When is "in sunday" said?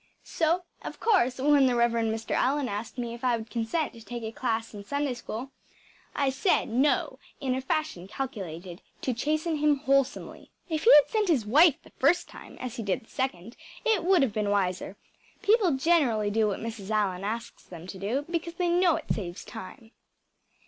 4.73-5.13